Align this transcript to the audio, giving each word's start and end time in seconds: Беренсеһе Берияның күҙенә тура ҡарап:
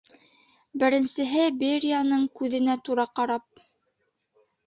Беренсеһе 0.83 1.43
Берияның 1.59 2.25
күҙенә 2.39 2.77
тура 2.89 3.07
ҡарап: 3.21 3.63